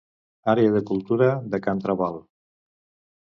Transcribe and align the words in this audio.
Àrea 0.53 0.71
de 0.75 0.81
cultura 0.91 1.27
de 1.55 1.59
Can 1.67 1.83
Trabal. 1.85 2.17